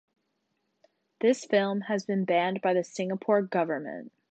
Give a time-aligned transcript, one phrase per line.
[1.19, 4.11] The film has been banned by the Singapore Government.